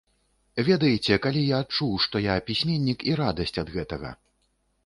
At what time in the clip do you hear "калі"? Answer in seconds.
1.25-1.43